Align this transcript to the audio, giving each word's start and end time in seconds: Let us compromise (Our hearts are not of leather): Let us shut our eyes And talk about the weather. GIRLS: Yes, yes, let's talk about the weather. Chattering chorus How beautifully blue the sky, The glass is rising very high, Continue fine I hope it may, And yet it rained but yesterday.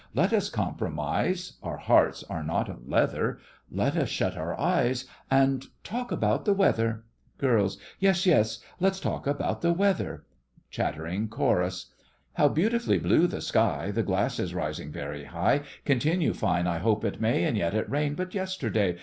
Let 0.15 0.33
us 0.33 0.49
compromise 0.49 1.57
(Our 1.61 1.77
hearts 1.77 2.23
are 2.23 2.41
not 2.43 2.69
of 2.69 2.87
leather): 2.87 3.37
Let 3.69 3.95
us 3.95 4.09
shut 4.09 4.35
our 4.35 4.59
eyes 4.59 5.05
And 5.29 5.67
talk 5.83 6.11
about 6.11 6.43
the 6.45 6.55
weather. 6.55 7.03
GIRLS: 7.37 7.77
Yes, 7.99 8.25
yes, 8.25 8.63
let's 8.79 8.99
talk 8.99 9.27
about 9.27 9.61
the 9.61 9.73
weather. 9.73 10.25
Chattering 10.71 11.27
chorus 11.27 11.93
How 12.33 12.47
beautifully 12.47 12.97
blue 12.97 13.27
the 13.27 13.41
sky, 13.41 13.91
The 13.91 14.01
glass 14.01 14.39
is 14.39 14.55
rising 14.55 14.91
very 14.91 15.25
high, 15.25 15.61
Continue 15.85 16.33
fine 16.33 16.65
I 16.65 16.79
hope 16.79 17.05
it 17.05 17.21
may, 17.21 17.43
And 17.43 17.55
yet 17.55 17.75
it 17.75 17.87
rained 17.87 18.17
but 18.17 18.33
yesterday. 18.33 18.97